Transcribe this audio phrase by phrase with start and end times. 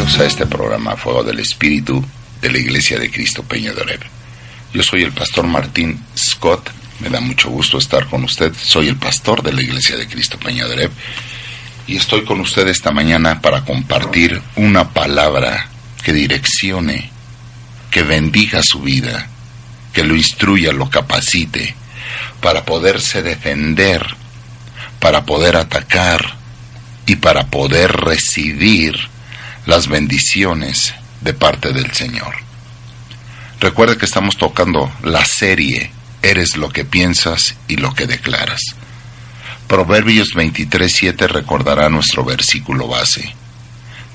[0.00, 2.02] Bienvenidos a este programa Fuego del Espíritu
[2.40, 3.98] de la Iglesia de Cristo Peña de.
[4.72, 8.50] Yo soy el pastor Martín Scott, me da mucho gusto estar con usted.
[8.54, 10.88] Soy el pastor de la Iglesia de Cristo Peña de
[11.86, 15.68] y estoy con usted esta mañana para compartir una palabra
[16.02, 17.10] que direccione,
[17.90, 19.28] que bendiga su vida,
[19.92, 21.74] que lo instruya, lo capacite
[22.40, 24.02] para poderse defender,
[24.98, 26.36] para poder atacar
[27.04, 29.10] y para poder recibir
[29.66, 32.34] las bendiciones de parte del Señor.
[33.60, 38.60] Recuerde que estamos tocando la serie Eres lo que piensas y lo que declaras.
[39.66, 43.34] Proverbios 23:7 recordará nuestro versículo base.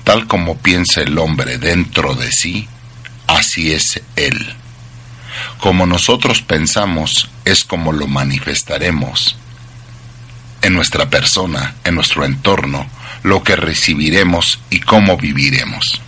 [0.04, 2.68] Tal como piensa el hombre dentro de sí,
[3.26, 4.54] así es él.
[5.58, 9.36] Como nosotros pensamos, es como lo manifestaremos
[10.62, 12.86] en nuestra persona, en nuestro entorno,
[13.22, 16.00] lo que recibiremos y cómo viviremos.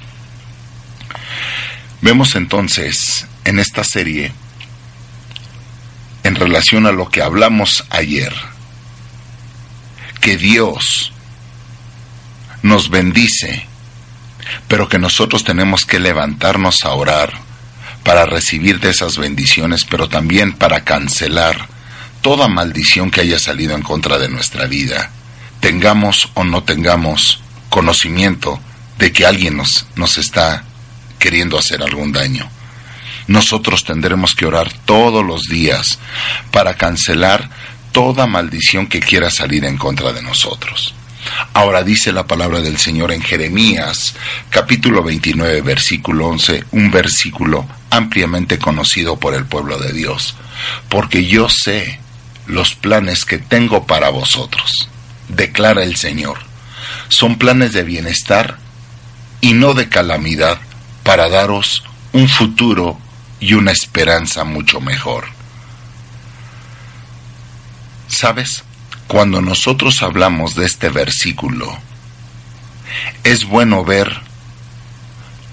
[2.00, 4.32] Vemos entonces en esta serie,
[6.22, 8.32] en relación a lo que hablamos ayer,
[10.20, 11.12] que Dios
[12.62, 13.66] nos bendice,
[14.68, 17.32] pero que nosotros tenemos que levantarnos a orar
[18.04, 21.68] para recibir de esas bendiciones, pero también para cancelar
[22.20, 25.10] toda maldición que haya salido en contra de nuestra vida,
[25.60, 28.60] tengamos o no tengamos conocimiento
[28.98, 30.64] de que alguien nos, nos está
[31.18, 32.48] queriendo hacer algún daño.
[33.26, 35.98] Nosotros tendremos que orar todos los días
[36.50, 37.50] para cancelar
[37.92, 40.94] toda maldición que quiera salir en contra de nosotros.
[41.52, 44.14] Ahora dice la palabra del Señor en Jeremías
[44.50, 50.36] capítulo 29 versículo 11, un versículo ampliamente conocido por el pueblo de Dios,
[50.88, 52.00] porque yo sé
[52.46, 54.88] los planes que tengo para vosotros,
[55.28, 56.38] declara el Señor,
[57.08, 58.58] son planes de bienestar
[59.40, 60.58] y no de calamidad
[61.02, 62.98] para daros un futuro
[63.40, 65.26] y una esperanza mucho mejor.
[68.08, 68.64] ¿Sabes?
[69.06, 71.78] Cuando nosotros hablamos de este versículo,
[73.24, 74.20] es bueno ver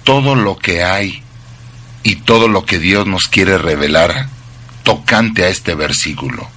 [0.04, 1.22] todo lo que hay
[2.02, 4.28] y todo lo que Dios nos quiere revelar
[4.82, 6.48] tocante a este versículo.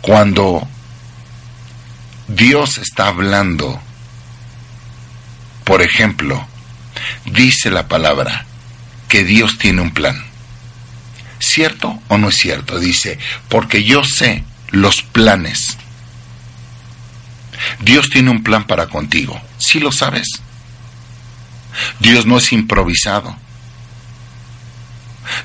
[0.00, 0.68] Cuando
[2.28, 3.80] Dios está hablando,
[5.64, 6.46] por ejemplo,
[7.24, 8.44] dice la palabra
[9.08, 10.22] que Dios tiene un plan.
[11.38, 12.78] ¿Cierto o no es cierto?
[12.78, 13.18] Dice,
[13.48, 15.78] porque yo sé los planes.
[17.80, 19.40] Dios tiene un plan para contigo.
[19.56, 20.28] ¿Sí lo sabes?
[21.98, 23.34] Dios no es improvisado.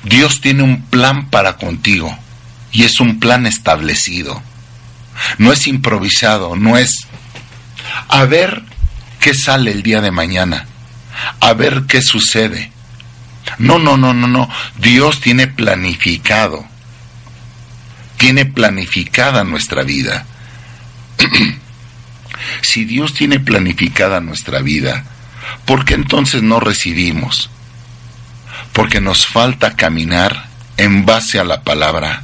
[0.02, 2.16] Dios tiene un plan para contigo
[2.72, 4.42] y es un plan establecido.
[5.38, 7.06] No es improvisado, no es
[8.08, 8.62] a ver
[9.20, 10.66] qué sale el día de mañana
[11.40, 12.70] a ver qué sucede.
[13.58, 14.48] No, no, no, no, no.
[14.78, 16.64] Dios tiene planificado.
[18.16, 20.26] Tiene planificada nuestra vida.
[22.62, 25.04] si Dios tiene planificada nuestra vida,
[25.64, 27.50] ¿por qué entonces no recibimos?
[28.72, 32.23] Porque nos falta caminar en base a la palabra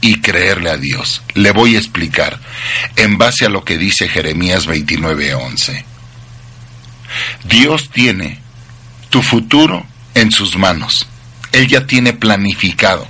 [0.00, 1.22] y creerle a Dios.
[1.34, 2.38] Le voy a explicar
[2.96, 5.84] en base a lo que dice Jeremías 29:11.
[7.44, 8.40] Dios tiene
[9.10, 11.06] tu futuro en sus manos.
[11.52, 13.06] Él ya tiene planificado.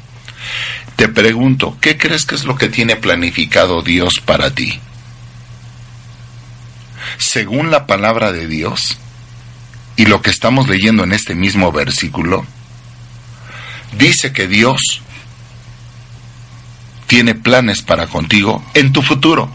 [0.97, 4.81] Te pregunto, ¿qué crees que es lo que tiene planificado Dios para ti?
[7.19, 8.99] Según la palabra de Dios
[9.97, 12.47] y lo que estamos leyendo en este mismo versículo,
[13.97, 15.03] dice que Dios
[17.09, 19.51] tiene planes para contigo en tu futuro.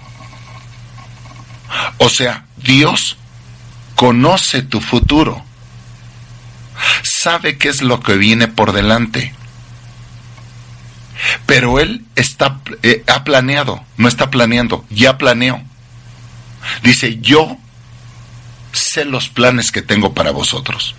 [2.00, 3.16] O sea, Dios
[3.96, 5.44] conoce tu futuro,
[7.04, 9.34] sabe qué es lo que viene por delante.
[11.46, 15.62] Pero Él está, eh, ha planeado, no está planeando, ya planeó.
[16.82, 17.58] Dice, yo
[18.74, 20.96] sé los planes que tengo para vosotros.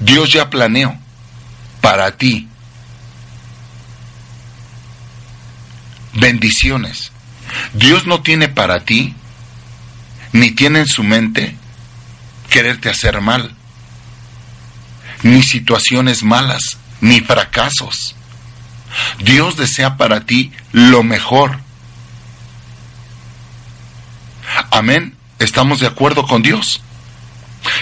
[0.00, 0.96] Dios ya planeó
[1.80, 2.47] para ti
[6.18, 7.12] bendiciones.
[7.72, 9.14] Dios no tiene para ti,
[10.32, 11.56] ni tiene en su mente
[12.50, 13.54] quererte hacer mal,
[15.22, 18.14] ni situaciones malas, ni fracasos.
[19.18, 21.58] Dios desea para ti lo mejor.
[24.70, 25.14] Amén.
[25.38, 26.80] ¿Estamos de acuerdo con Dios?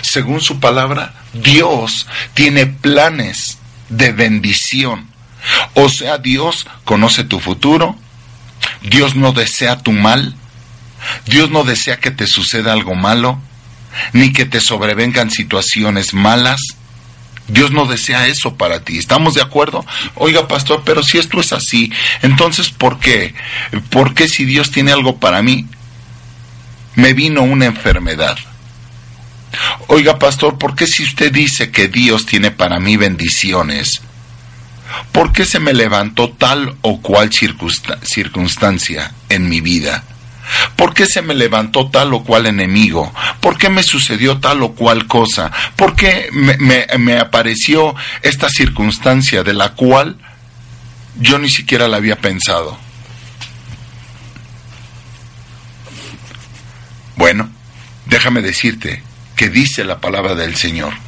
[0.03, 5.09] Según su palabra, Dios tiene planes de bendición.
[5.75, 7.97] O sea, Dios conoce tu futuro.
[8.87, 10.35] Dios no desea tu mal.
[11.27, 13.41] Dios no desea que te suceda algo malo.
[14.13, 16.61] ni que te sobrevengan situaciones malas.
[17.49, 18.99] Dios no desea eso para ti.
[18.99, 19.87] ¿Estamos de acuerdo?
[20.17, 21.91] Oiga, pastor, pero si esto es así,
[22.23, 23.35] entonces ¿por qué?
[23.91, 25.67] ¿Por qué si Dios tiene algo para mí?
[26.97, 28.37] Me vino una enfermedad.
[29.87, 34.03] Oiga, pastor, ¿por qué si usted dice que Dios tiene para mí bendiciones?
[35.13, 40.05] ¿Por qué se me levantó tal o cual circunstancia en mi vida?
[40.77, 43.13] ¿Por qué se me levantó tal o cual enemigo?
[43.41, 45.51] ¿Por qué me sucedió tal o cual cosa?
[45.75, 50.17] ¿Por qué me, apareció esta circunstancia de la cual
[51.19, 52.79] yo ni siquiera la había pensado?
[57.17, 57.49] Bueno,
[58.07, 59.03] déjame decirte
[59.35, 61.06] que dice la palabra del Señor.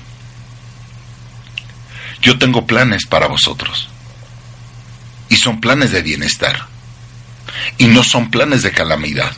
[2.22, 3.88] Yo tengo planes para vosotros.
[5.28, 6.68] Y son planes de bienestar
[7.76, 9.32] y no son planes de calamidad,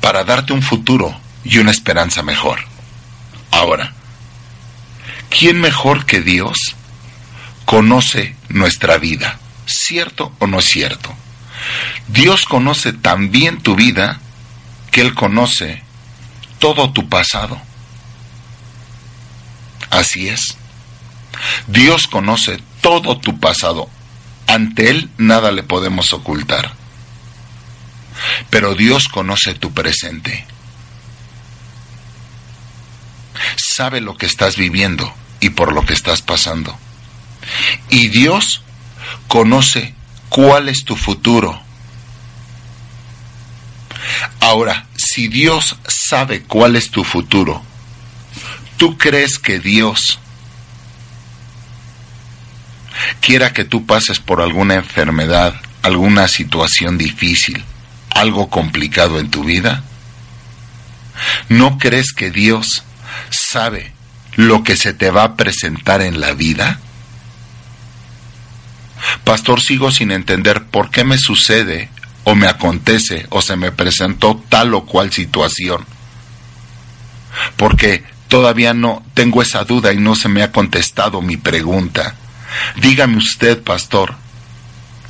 [0.00, 2.60] para darte un futuro y una esperanza mejor.
[3.50, 3.92] Ahora,
[5.30, 6.76] ¿quién mejor que Dios
[7.64, 9.38] conoce nuestra vida?
[9.66, 11.14] ¿Cierto o no es cierto?
[12.08, 14.20] Dios conoce tan bien tu vida
[14.90, 15.82] que Él conoce
[16.58, 17.60] todo tu pasado.
[19.90, 20.56] Así es.
[21.66, 23.88] Dios conoce todo tu pasado,
[24.46, 26.72] ante Él nada le podemos ocultar.
[28.50, 30.46] Pero Dios conoce tu presente.
[33.56, 36.76] Sabe lo que estás viviendo y por lo que estás pasando.
[37.90, 38.62] Y Dios
[39.28, 39.94] conoce
[40.28, 41.60] cuál es tu futuro.
[44.40, 47.62] Ahora, si Dios sabe cuál es tu futuro,
[48.76, 50.18] ¿tú crees que Dios
[53.20, 57.64] quiera que tú pases por alguna enfermedad, alguna situación difícil,
[58.10, 59.82] algo complicado en tu vida?
[61.48, 62.84] ¿No crees que Dios
[63.30, 63.92] sabe
[64.36, 66.78] lo que se te va a presentar en la vida?
[69.24, 71.88] Pastor, sigo sin entender por qué me sucede
[72.24, 75.84] o me acontece o se me presentó tal o cual situación.
[77.56, 82.14] Porque todavía no tengo esa duda y no se me ha contestado mi pregunta.
[82.76, 84.14] Dígame usted, pastor.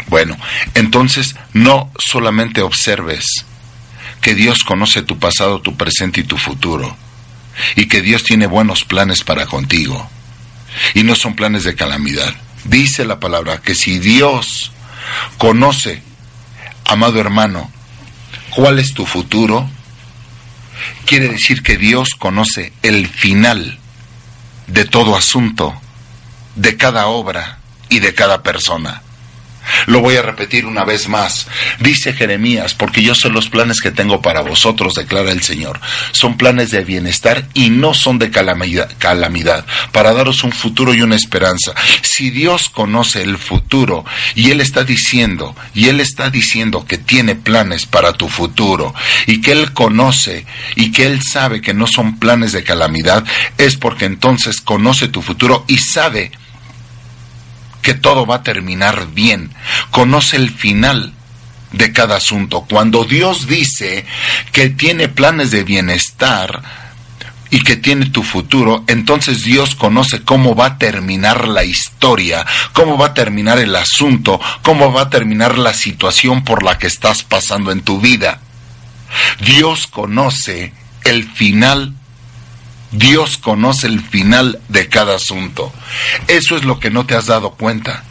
[0.09, 0.37] Bueno,
[0.75, 3.27] entonces no solamente observes
[4.21, 6.97] que Dios conoce tu pasado, tu presente y tu futuro,
[7.77, 10.09] y que Dios tiene buenos planes para contigo,
[10.95, 12.35] y no son planes de calamidad.
[12.65, 14.73] Dice la palabra que si Dios
[15.37, 16.03] conoce,
[16.85, 17.71] amado hermano,
[18.51, 19.69] cuál es tu futuro,
[21.05, 23.79] quiere decir que Dios conoce el final
[24.67, 25.79] de todo asunto
[26.59, 27.59] de cada obra
[27.89, 29.03] y de cada persona.
[29.87, 31.47] Lo voy a repetir una vez más.
[31.81, 35.81] Dice Jeremías, porque yo sé los planes que tengo para vosotros, declara el Señor.
[36.13, 41.03] Son planes de bienestar y no son de calamidad, calamidad, para daros un futuro y
[41.03, 41.75] una esperanza.
[42.03, 47.35] Si Dios conoce el futuro y Él está diciendo, y Él está diciendo que tiene
[47.35, 48.95] planes para tu futuro
[49.27, 50.47] y que Él conoce
[50.77, 53.25] y que Él sabe que no son planes de calamidad,
[53.59, 56.33] es porque entonces conoce tu futuro y sabe
[57.83, 59.51] que todo va a terminar bien.
[59.91, 61.15] Conoce el final
[61.73, 62.67] de cada asunto.
[62.69, 64.07] Cuando Dios dice
[64.53, 66.63] que tiene planes de bienestar
[67.51, 72.99] y que tiene tu futuro, entonces Dios conoce cómo va a terminar la historia, cómo
[72.99, 77.23] va a terminar el asunto, cómo va a terminar la situación por la que estás
[77.23, 78.41] pasando en tu vida.
[79.41, 80.73] Dios conoce
[81.05, 81.95] el final
[82.93, 85.73] Dios conoce el final de cada asunto.
[86.27, 88.05] Eso es lo que no te has dado cuenta.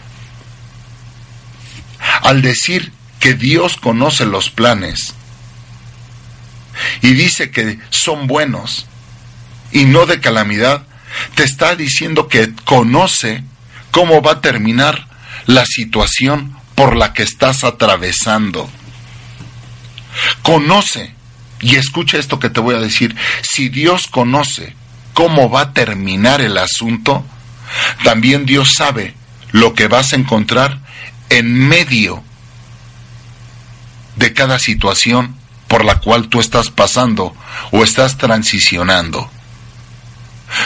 [2.21, 5.15] Al decir que Dios conoce los planes
[7.01, 8.85] y dice que son buenos
[9.71, 10.83] y no de calamidad,
[11.35, 13.43] te está diciendo que conoce
[13.91, 15.07] cómo va a terminar
[15.47, 18.69] la situación por la que estás atravesando.
[20.43, 21.16] Conoce
[21.59, 23.15] y escucha esto que te voy a decir.
[23.41, 24.75] Si Dios conoce
[25.13, 27.25] cómo va a terminar el asunto,
[28.03, 29.15] también Dios sabe
[29.51, 30.79] lo que vas a encontrar
[31.29, 32.23] en medio
[34.15, 35.35] de cada situación
[35.67, 37.35] por la cual tú estás pasando
[37.71, 39.29] o estás transicionando.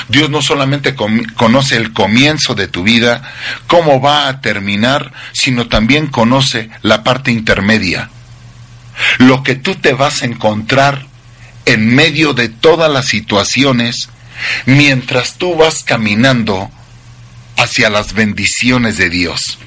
[0.09, 3.23] Dios no solamente conoce el comienzo de tu vida,
[3.65, 8.11] cómo va a terminar, sino también conoce la parte intermedia
[9.17, 11.05] lo que tú te vas a encontrar
[11.65, 14.09] en medio de todas las situaciones
[14.65, 16.71] mientras tú vas caminando
[17.57, 19.59] hacia las bendiciones de Dios.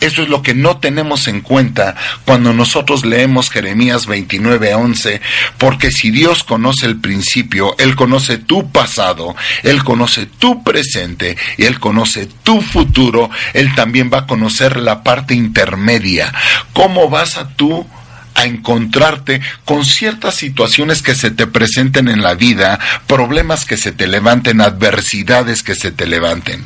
[0.00, 5.20] Eso es lo que no tenemos en cuenta cuando nosotros leemos Jeremías 29:11,
[5.58, 11.64] porque si Dios conoce el principio, Él conoce tu pasado, Él conoce tu presente y
[11.64, 16.32] Él conoce tu futuro, Él también va a conocer la parte intermedia.
[16.72, 17.86] ¿Cómo vas a tú
[18.34, 23.92] a encontrarte con ciertas situaciones que se te presenten en la vida, problemas que se
[23.92, 26.64] te levanten, adversidades que se te levanten?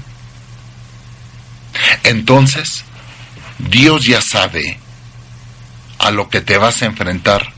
[2.04, 2.84] Entonces,
[3.58, 4.78] Dios ya sabe
[5.98, 7.52] a lo que te vas a enfrentar,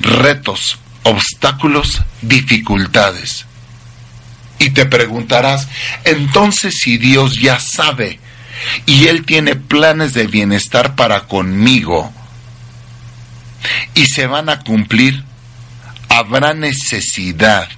[0.00, 3.46] retos, obstáculos, dificultades.
[4.58, 5.68] Y te preguntarás,
[6.04, 8.20] entonces si Dios ya sabe
[8.86, 12.12] y Él tiene planes de bienestar para conmigo
[13.94, 15.24] y se van a cumplir,
[16.08, 17.68] habrá necesidad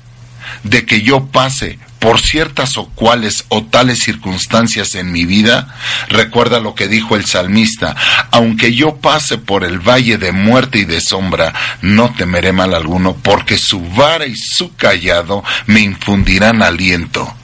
[0.62, 5.74] de que yo pase por ciertas o cuales o tales circunstancias en mi vida,
[6.10, 7.96] recuerda lo que dijo el salmista,
[8.30, 13.16] aunque yo pase por el valle de muerte y de sombra, no temeré mal alguno,
[13.16, 17.34] porque su vara y su callado me infundirán aliento.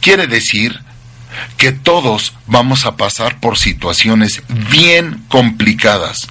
[0.00, 0.78] Quiere decir
[1.56, 6.28] que todos vamos a pasar por situaciones bien complicadas.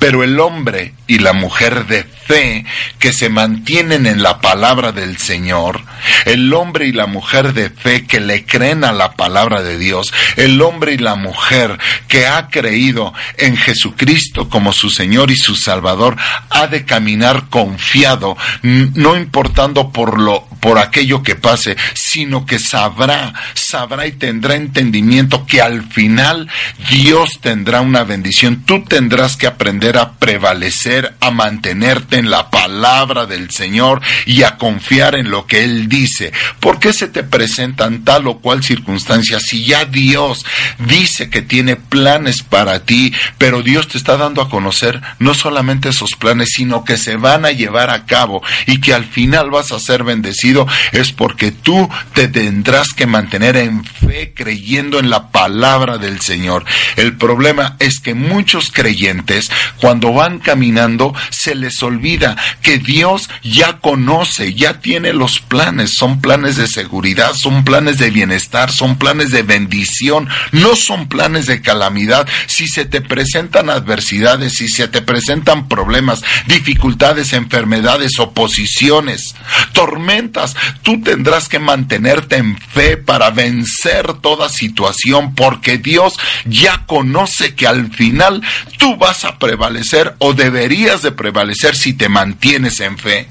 [0.00, 2.64] Pero el hombre y la mujer de fe
[3.00, 5.82] que se mantienen en la palabra del Señor,
[6.26, 10.14] el hombre y la mujer de fe que le creen a la palabra de Dios,
[10.36, 15.56] el hombre y la mujer que ha creído en Jesucristo como su Señor y su
[15.56, 16.16] Salvador,
[16.50, 23.32] ha de caminar confiado, no importando por lo por aquello que pase, sino que sabrá,
[23.54, 26.48] sabrá y tendrá entendimiento que al final
[26.90, 28.62] Dios tendrá una bendición.
[28.64, 34.56] Tú tendrás que aprender a prevalecer a mantenerte en la palabra del Señor y a
[34.56, 36.32] confiar en lo que Él dice.
[36.60, 40.44] ¿Por qué se te presentan tal o cual circunstancia si ya Dios
[40.78, 45.88] dice que tiene planes para ti, pero Dios te está dando a conocer no solamente
[45.88, 49.72] esos planes, sino que se van a llevar a cabo y que al final vas
[49.72, 50.49] a ser bendecido?
[50.92, 56.64] Es porque tú te tendrás que mantener en fe creyendo en la palabra del Señor.
[56.96, 63.78] El problema es que muchos creyentes cuando van caminando se les olvida que Dios ya
[63.78, 69.30] conoce, ya tiene los planes, son planes de seguridad, son planes de bienestar, son planes
[69.30, 72.26] de bendición, no son planes de calamidad.
[72.46, 79.34] Si se te presentan adversidades, si se te presentan problemas, dificultades, enfermedades, oposiciones,
[79.72, 80.39] tormentas,
[80.82, 87.66] tú tendrás que mantenerte en fe para vencer toda situación, porque Dios ya conoce que
[87.66, 88.42] al final
[88.78, 93.28] tú vas a prevalecer o deberías de prevalecer si te mantienes en fe.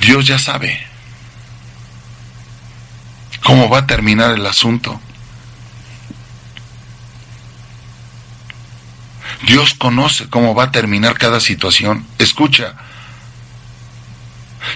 [0.00, 0.84] Dios ya sabe
[3.42, 5.00] cómo va a terminar el asunto.
[9.46, 12.06] Dios conoce cómo va a terminar cada situación.
[12.18, 12.74] Escucha,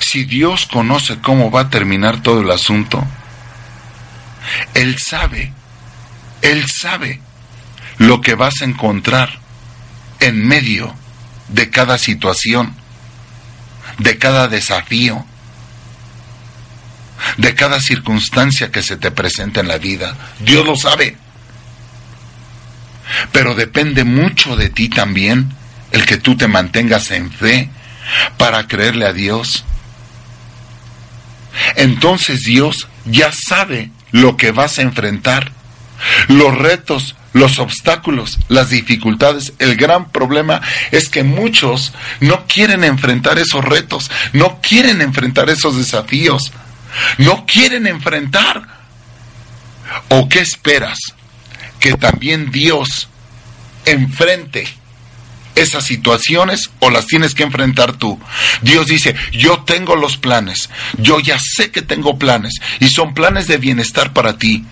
[0.00, 3.05] si Dios conoce cómo va a terminar todo el asunto,
[4.75, 5.52] Él sabe,
[6.43, 7.21] Él sabe
[7.99, 9.38] lo que vas a encontrar
[10.21, 10.95] en medio
[11.49, 12.75] de cada situación,
[13.99, 15.25] de cada desafío,
[17.37, 20.16] de cada circunstancia que se te presenta en la vida.
[20.40, 21.16] Dios lo sabe.
[23.33, 25.52] Pero depende mucho de ti también
[25.93, 27.71] el que tú te mantengas en fe
[28.37, 29.64] para creerle a Dios.
[31.76, 35.53] Entonces Dios ya sabe lo que vas a enfrentar,
[36.29, 39.53] los retos, los obstáculos, las dificultades.
[39.59, 40.61] El gran problema
[40.91, 46.53] es que muchos no quieren enfrentar esos retos, no quieren enfrentar esos desafíos,
[47.19, 48.62] no quieren enfrentar.
[50.09, 50.99] ¿O qué esperas?
[51.79, 53.09] Que también Dios
[53.85, 54.67] enfrente
[55.56, 58.20] esas situaciones o las tienes que enfrentar tú.
[58.62, 63.48] Dios dice, yo tengo los planes, yo ya sé que tengo planes y son planes
[63.48, 64.64] de bienestar para ti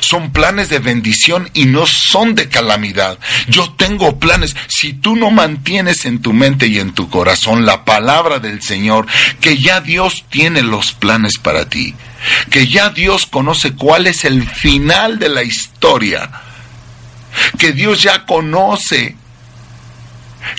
[0.00, 3.18] son planes de bendición y no son de calamidad.
[3.48, 4.56] Yo tengo planes.
[4.68, 9.06] Si tú no mantienes en tu mente y en tu corazón la palabra del Señor,
[9.40, 11.94] que ya Dios tiene los planes para ti,
[12.50, 16.30] que ya Dios conoce cuál es el final de la historia,
[17.58, 19.16] que Dios ya conoce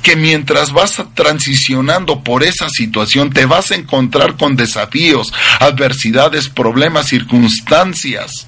[0.01, 7.07] que mientras vas transicionando por esa situación te vas a encontrar con desafíos, adversidades, problemas,
[7.07, 8.47] circunstancias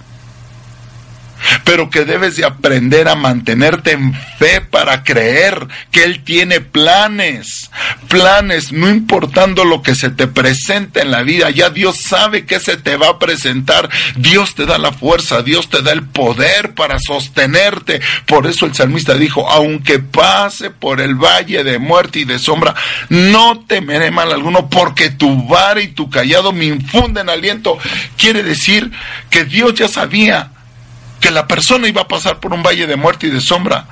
[1.64, 7.72] pero que debes de aprender a mantenerte en fe para creer que Él tiene planes,
[8.08, 12.60] planes, no importando lo que se te presente en la vida, ya Dios sabe que
[12.60, 16.74] se te va a presentar, Dios te da la fuerza, Dios te da el poder
[16.74, 22.26] para sostenerte, por eso el salmista dijo, aunque pase por el valle de muerte y
[22.26, 22.76] de sombra,
[23.10, 27.78] no temeré mal alguno, porque tu vara y tu callado me infunden aliento,
[28.18, 28.92] quiere decir
[29.30, 30.52] que Dios ya sabía
[31.20, 33.86] que la persona iba a pasar por un valle de muerte y de sombra.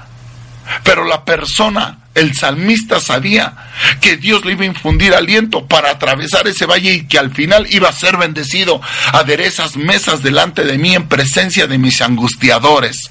[0.83, 3.53] Pero la persona, el salmista sabía
[3.99, 7.67] que Dios le iba a infundir aliento para atravesar ese valle y que al final
[7.69, 8.81] iba a ser bendecido.
[9.11, 13.09] Aderezas mesas delante de mí en presencia de mis angustiadores.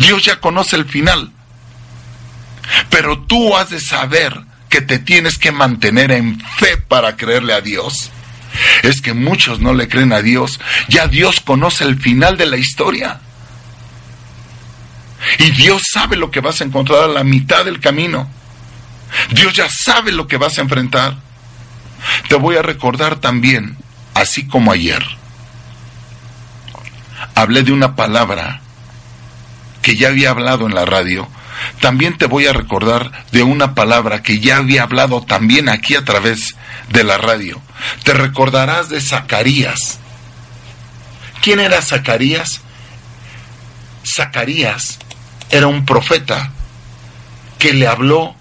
[0.00, 1.30] Dios ya conoce el final.
[2.90, 4.34] Pero tú has de saber
[4.68, 8.10] que te tienes que mantener en fe para creerle a Dios
[8.82, 10.60] es que muchos no le creen a Dios.
[10.88, 13.20] Ya Dios conoce el final de la historia.
[15.38, 18.28] Y Dios sabe lo que vas a encontrar a la mitad del camino.
[19.30, 21.16] Dios ya sabe lo que vas a enfrentar.
[22.28, 23.76] Te voy a recordar también,
[24.14, 25.04] así como ayer,
[27.34, 28.60] hablé de una palabra
[29.82, 31.28] que ya había hablado en la radio.
[31.80, 36.04] También te voy a recordar de una palabra que ya había hablado también aquí a
[36.04, 36.54] través
[36.88, 37.60] de la radio.
[38.04, 39.98] Te recordarás de Zacarías.
[41.42, 42.60] ¿Quién era Zacarías?
[44.04, 44.98] Zacarías
[45.50, 46.52] era un profeta
[47.58, 48.34] que le habló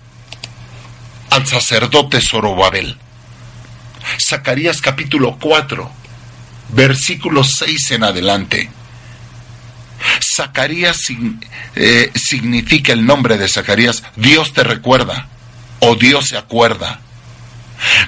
[1.30, 2.98] al sacerdote Zorobabel.
[4.20, 5.92] Zacarías capítulo 4,
[6.70, 8.70] versículo 6 en adelante.
[10.24, 11.08] Zacarías
[11.76, 15.28] eh, significa el nombre de Zacarías, Dios te recuerda
[15.80, 17.02] o Dios se acuerda.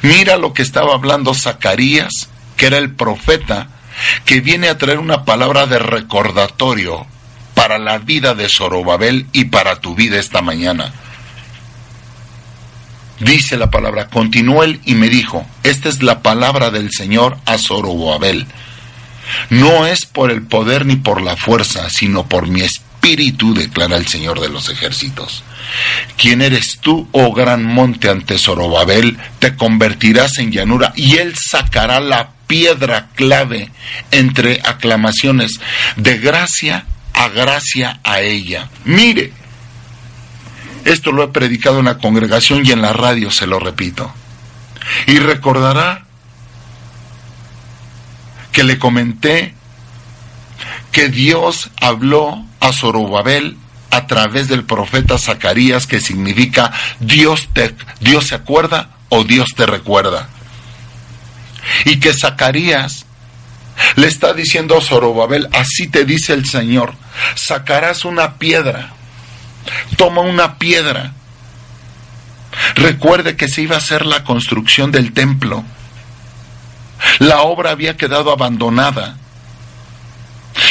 [0.02, 3.68] Mira lo que estaba hablando Zacarías, que era el profeta,
[4.26, 7.06] que viene a traer una palabra de recordatorio
[7.54, 10.94] para la vida de Zorobabel y para tu vida esta mañana.
[13.20, 17.58] Dice la palabra, continuó él y me dijo, esta es la palabra del Señor a
[17.58, 18.48] Zorobabel.
[19.50, 24.08] No es por el poder ni por la fuerza, sino por mi espíritu, declara el
[24.08, 25.44] Señor de los ejércitos.
[26.18, 29.18] ¿Quién eres tú, oh gran monte ante Zorobabel?
[29.40, 33.72] Te convertirás en llanura y él sacará la piedra clave
[34.12, 35.60] entre aclamaciones
[35.96, 38.70] de gracia a gracia a ella.
[38.86, 39.32] Mire,
[40.86, 44.12] esto lo he predicado en la congregación y en la radio se lo repito.
[45.06, 46.06] Y recordará
[48.52, 49.54] que le comenté
[50.92, 53.58] que Dios habló a Zorobabel
[53.92, 59.66] a través del profeta Zacarías, que significa Dios, te, Dios se acuerda o Dios te
[59.66, 60.30] recuerda.
[61.86, 63.06] Y que Zacarías
[63.96, 66.94] le está diciendo a Zorobabel, así te dice el Señor,
[67.36, 68.94] sacarás una piedra,
[69.98, 71.14] toma una piedra.
[72.76, 75.64] Recuerde que se iba a hacer la construcción del templo.
[77.20, 79.18] La obra había quedado abandonada.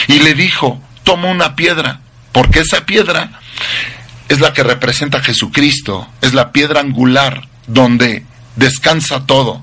[0.06, 2.00] Y le dijo, toma una piedra,
[2.32, 3.40] porque esa piedra
[4.28, 8.24] es la que representa a Jesucristo, es la piedra angular donde
[8.56, 9.62] descansa todo.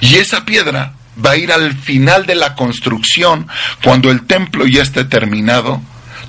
[0.00, 0.94] Y esa piedra
[1.24, 3.48] va a ir al final de la construcción,
[3.82, 5.80] cuando el templo ya esté terminado,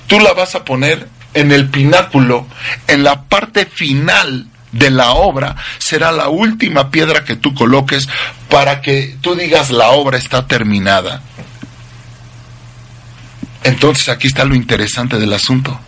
[0.07, 2.47] tú la vas a poner en el pináculo,
[2.87, 8.07] en la parte final de la obra, será la última piedra que tú coloques
[8.49, 11.21] para que tú digas la obra está terminada.
[13.63, 15.79] Entonces aquí está lo interesante del asunto.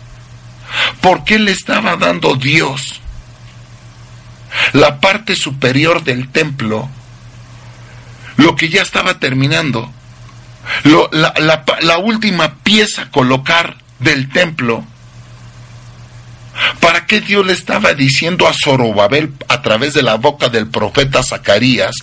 [1.00, 3.00] ¿Por qué le estaba dando Dios
[4.72, 6.88] la parte superior del templo,
[8.36, 9.92] lo que ya estaba terminando,
[11.12, 14.84] la, la última pieza a colocar del templo?
[16.80, 21.22] ¿Para qué Dios le estaba diciendo a Zorobabel a través de la boca del profeta
[21.22, 21.94] Zacarías,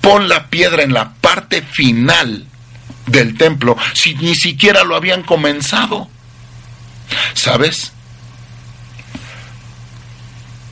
[0.00, 2.46] pon la piedra en la parte final
[3.06, 6.08] del templo si ni siquiera lo habían comenzado?
[7.34, 7.92] ¿Sabes?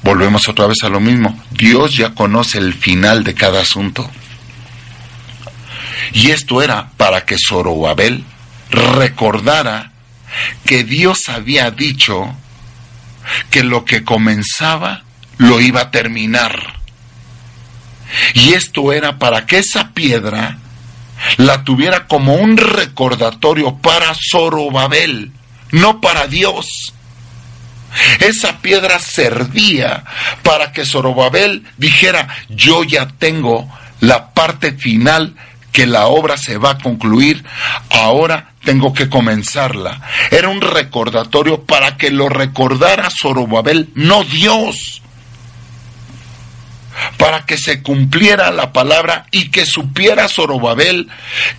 [0.03, 1.41] Volvemos otra vez a lo mismo.
[1.51, 4.11] Dios ya conoce el final de cada asunto.
[6.13, 8.25] Y esto era para que Zorobabel
[8.71, 9.93] recordara
[10.65, 12.35] que Dios había dicho
[13.51, 15.05] que lo que comenzaba
[15.39, 16.81] lo iba a terminar.
[18.35, 20.59] Y esto era para que esa piedra
[21.37, 25.33] la tuviera como un recordatorio para Zorobabel,
[25.71, 26.95] no para Dios.
[28.21, 30.05] Esa piedra servía
[30.43, 33.69] para que Zorobabel dijera, yo ya tengo
[34.01, 35.35] la parte final
[35.73, 37.45] que la obra se va a concluir,
[37.91, 40.01] ahora tengo que comenzarla.
[40.31, 45.02] Era un recordatorio para que lo recordara Zorobabel, no Dios.
[47.17, 51.09] Para que se cumpliera la palabra y que supiera Zorobabel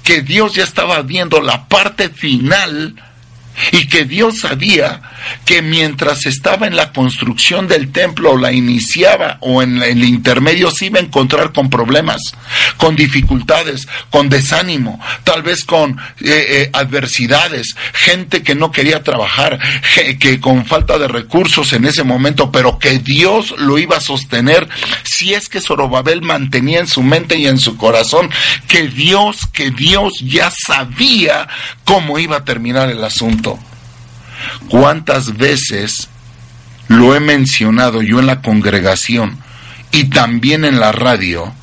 [0.04, 2.96] que Dios ya estaba viendo la parte final
[3.72, 5.02] y que Dios sabía
[5.46, 10.72] que mientras estaba en la construcción del templo o la iniciaba o en el intermedio
[10.72, 12.22] se iba a encontrar con problemas,
[12.78, 19.60] con dificultades, con desánimo, tal vez con eh, eh, adversidades, gente que no quería trabajar,
[20.20, 24.68] que con falta de recursos en ese momento, pero que Dios lo iba a sostener
[25.04, 28.30] si es que Zorobabel mantenía en su mente y en su corazón
[28.68, 31.48] que Dios, que Dios ya sabía
[31.84, 33.53] cómo iba a terminar el asunto.
[34.70, 36.10] ¿Cuántas veces
[36.88, 39.38] lo he mencionado yo en la congregación
[39.92, 41.54] y también en la radio?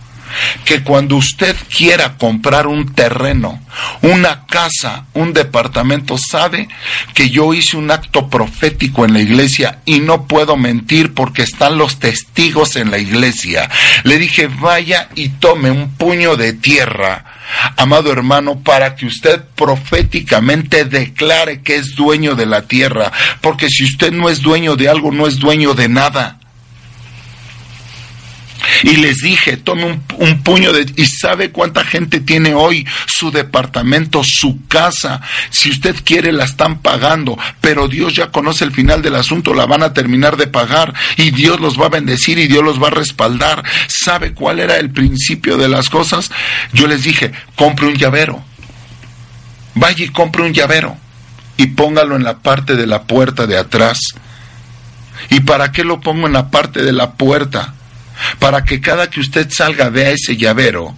[0.65, 3.61] que cuando usted quiera comprar un terreno,
[4.03, 6.69] una casa, un departamento, sabe
[7.15, 11.79] que yo hice un acto profético en la iglesia y no puedo mentir porque están
[11.79, 13.69] los testigos en la iglesia.
[14.05, 17.25] Le dije, vaya y tome un puño de tierra
[17.77, 23.85] amado hermano, para que usted proféticamente declare que es dueño de la tierra, porque si
[23.85, 26.40] usted no es dueño de algo, no es dueño de nada.
[28.83, 30.87] Y les dije, tome un, puño de...
[30.97, 35.21] ¿Y sabe cuánta gente tiene hoy su departamento, su casa?
[35.51, 39.67] Si usted quiere, la están pagando, pero Dios ya conoce el final del asunto, la
[39.67, 42.89] van a terminar de pagar y Dios los va a bendecir y Dios los va
[42.89, 43.65] a respaldar.
[43.87, 46.31] ¿Sabe cuál era el principio de las cosas?
[46.73, 48.43] Yo les dije, compre un llavero.
[49.75, 50.97] Vaya y compre un llavero
[51.57, 53.99] y póngalo en la parte de la puerta de atrás.
[55.29, 57.75] ¿Y para qué lo pongo en la parte de la puerta?
[58.39, 60.95] Para que cada que usted salga vea ese llavero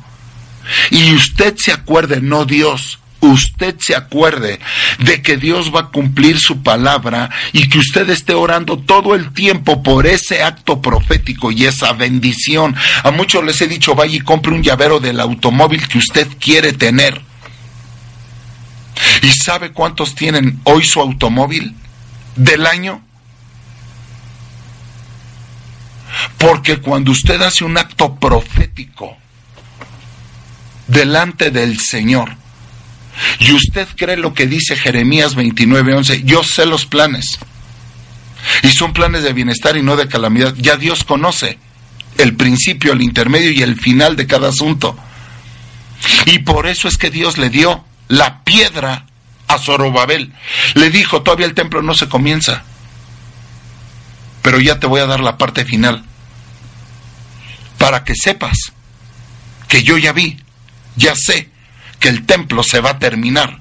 [0.91, 4.59] y usted se acuerde, no Dios, usted se acuerde
[4.99, 9.33] de que Dios va a cumplir su palabra y que usted esté orando todo el
[9.33, 12.77] tiempo por ese acto profético y esa bendición.
[13.03, 16.73] A muchos les he dicho, vaya y compre un llavero del automóvil que usted quiere
[16.73, 17.21] tener.
[19.23, 21.75] ¿Y sabe cuántos tienen hoy su automóvil
[22.37, 23.03] del año?
[26.39, 29.17] Porque cuando usted hace un acto profético
[30.87, 32.37] delante del Señor,
[33.39, 37.39] y usted cree lo que dice Jeremías 29:11, yo sé los planes.
[38.63, 40.55] Y son planes de bienestar y no de calamidad.
[40.57, 41.59] Ya Dios conoce
[42.19, 44.97] el principio, el intermedio y el final de cada asunto.
[46.27, 49.07] Y por eso es que Dios le dio la piedra
[49.47, 50.33] a Zorobabel.
[50.75, 52.65] Le dijo, todavía el templo no se comienza
[54.43, 56.05] pero ya te voy a dar la parte final.
[57.83, 58.57] Para que sepas
[59.67, 60.39] que yo ya vi,
[60.95, 61.49] ya sé
[61.99, 63.59] que el templo se va a terminar,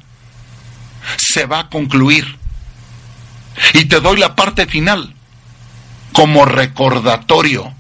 [1.18, 2.38] se va a concluir.
[3.74, 5.16] Y te doy la parte final
[6.14, 7.74] como recordatorio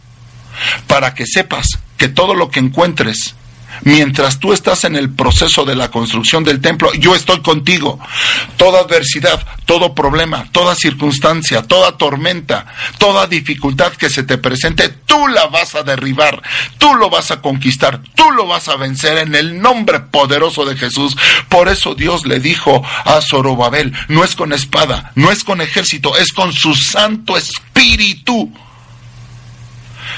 [0.87, 3.35] para que sepas que todo lo que encuentres
[3.83, 7.99] mientras tú estás en el proceso de la construcción del templo, yo estoy contigo.
[8.57, 12.65] Toda adversidad, todo problema, toda circunstancia, toda tormenta,
[12.97, 16.41] toda dificultad que se te presente, tú la vas a derribar,
[16.77, 20.75] tú lo vas a conquistar, tú lo vas a vencer en el nombre poderoso de
[20.75, 21.15] Jesús.
[21.49, 26.17] Por eso Dios le dijo a Zorobabel, no es con espada, no es con ejército,
[26.17, 28.51] es con su Santo Espíritu.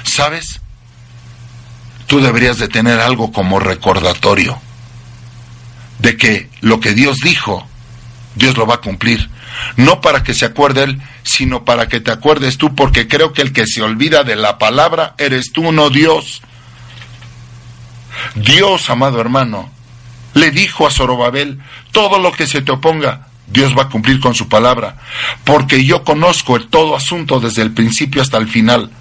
[0.04, 0.60] ¿Sabes?
[2.14, 4.62] Tú deberías de tener algo como recordatorio
[5.98, 7.68] de que lo que Dios dijo,
[8.36, 9.32] Dios lo va a cumplir.
[9.78, 13.42] No para que se acuerde Él, sino para que te acuerdes tú, porque creo que
[13.42, 16.44] el que se olvida de la palabra eres tú, no Dios.
[18.36, 19.72] Dios, amado hermano,
[20.36, 24.36] le dijo a Zorobabel, todo lo que se te oponga, Dios va a cumplir con
[24.36, 24.98] su palabra,
[25.46, 28.92] porque yo conozco el todo asunto desde el principio hasta el final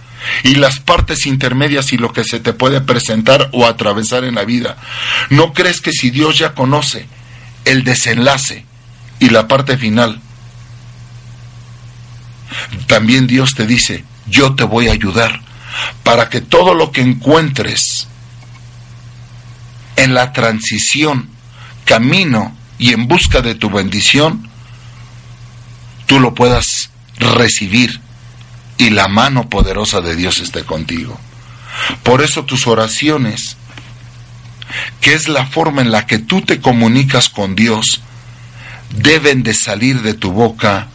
[0.42, 4.44] y las partes intermedias y lo que se te puede presentar o atravesar en la
[4.44, 4.76] vida.
[5.30, 7.06] ¿No crees que si Dios ya conoce
[7.64, 8.64] el desenlace
[9.18, 10.20] y la parte final,
[12.86, 15.40] también Dios te dice, yo te voy a ayudar
[16.02, 18.08] para que todo lo que encuentres
[19.96, 21.28] en la transición,
[21.84, 24.48] camino y en busca de tu bendición,
[26.06, 28.01] tú lo puedas recibir
[28.78, 31.18] y la mano poderosa de Dios esté contigo.
[32.02, 33.56] Por eso tus oraciones,
[35.00, 38.00] que es la forma en la que tú te comunicas con Dios,
[38.96, 40.88] deben de salir de tu boca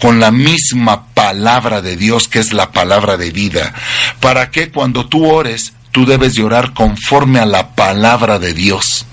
[0.00, 3.74] con la misma palabra de Dios, que es la palabra de vida,
[4.20, 9.04] para que cuando tú ores, tú debes de orar conforme a la palabra de Dios.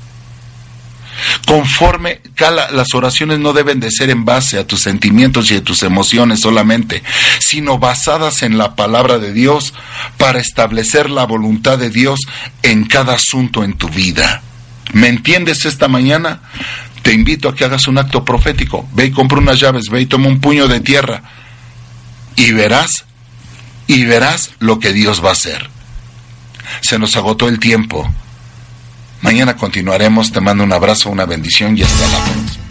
[1.46, 2.22] Conforme,
[2.72, 6.42] las oraciones no deben de ser en base a tus sentimientos y a tus emociones
[6.42, 7.04] solamente,
[7.40, 9.74] sino basadas en la palabra de Dios
[10.18, 12.20] para establecer la voluntad de Dios
[12.64, 14.42] en cada asunto en tu vida.
[14.94, 16.42] ¿Me entiendes esta mañana?
[17.02, 18.88] Te invito a que hagas un acto profético.
[18.94, 21.24] Ve y compra unas llaves, ve y toma un puño de tierra
[22.38, 23.06] y verás,
[23.88, 25.70] y verás lo que Dios va a hacer.
[26.82, 28.10] Se nos agotó el tiempo.
[29.22, 30.32] Mañana continuaremos.
[30.32, 32.67] Te mando un abrazo, una bendición y hasta la próxima.